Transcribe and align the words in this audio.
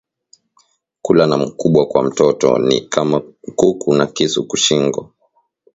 Kula 1.03 1.27
na 1.27 1.37
mukubwa 1.37 1.85
kwa 1.85 2.03
mtoto 2.03 2.59
ni 2.59 2.81
kama 2.81 3.21
nkuku 3.49 3.89
na 3.97 4.05
kisu 4.15 4.41
ku 4.49 4.55
shingo 4.65 5.01